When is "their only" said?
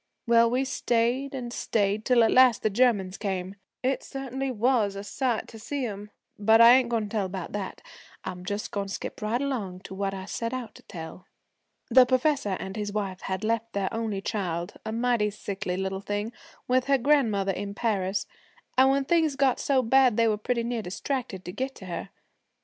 13.73-14.21